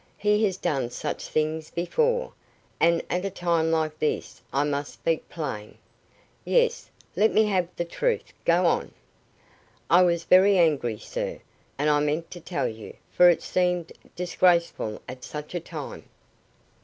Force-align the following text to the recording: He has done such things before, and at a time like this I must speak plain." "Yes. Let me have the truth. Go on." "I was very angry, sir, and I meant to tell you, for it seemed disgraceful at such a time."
He 0.17 0.43
has 0.45 0.57
done 0.57 0.89
such 0.89 1.27
things 1.27 1.69
before, 1.69 2.33
and 2.79 3.03
at 3.07 3.23
a 3.23 3.29
time 3.29 3.69
like 3.69 3.99
this 3.99 4.41
I 4.51 4.63
must 4.63 4.93
speak 4.93 5.29
plain." 5.29 5.77
"Yes. 6.43 6.89
Let 7.15 7.31
me 7.31 7.45
have 7.45 7.67
the 7.75 7.85
truth. 7.85 8.33
Go 8.43 8.65
on." 8.65 8.95
"I 9.91 10.01
was 10.01 10.23
very 10.23 10.57
angry, 10.57 10.97
sir, 10.97 11.39
and 11.77 11.87
I 11.87 11.99
meant 11.99 12.31
to 12.31 12.39
tell 12.39 12.67
you, 12.67 12.95
for 13.11 13.29
it 13.29 13.43
seemed 13.43 13.91
disgraceful 14.15 15.03
at 15.07 15.23
such 15.23 15.53
a 15.53 15.59
time." 15.59 16.05